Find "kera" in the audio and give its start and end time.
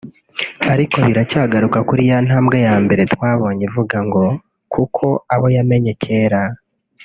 6.05-6.41